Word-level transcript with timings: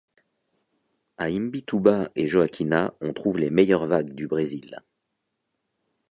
À 1.19 1.25
Imbituba 1.29 2.09
et 2.15 2.25
Joaquina 2.25 2.95
on 3.01 3.13
trouve 3.13 3.37
les 3.37 3.51
meilleures 3.51 3.85
vagues 3.85 4.15
du 4.15 4.25
Brésil. 4.27 4.81